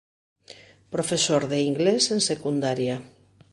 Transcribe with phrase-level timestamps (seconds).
[0.93, 2.95] Profesor de inglés en Secundaria.